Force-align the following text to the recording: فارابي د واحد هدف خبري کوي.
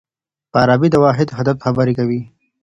فارابي 0.53 0.87
د 0.91 0.95
واحد 1.03 1.27
هدف 1.37 1.57
خبري 1.65 1.93
کوي. 1.99 2.21